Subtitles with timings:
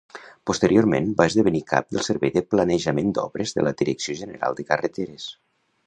[0.51, 5.31] Posteriorment va esdevenir cap del servei de planejament d'obres de la Direcció General de Carreteres.